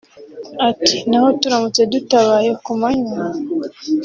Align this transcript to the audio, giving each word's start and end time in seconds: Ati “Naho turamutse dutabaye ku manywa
Ati 0.69 0.95
“Naho 1.09 1.27
turamutse 1.41 1.81
dutabaye 1.93 2.49
ku 2.63 2.71
manywa 2.81 3.19